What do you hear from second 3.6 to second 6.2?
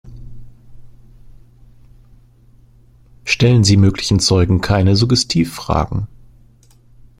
Sie möglichen Zeugen keine Suggestivfragen.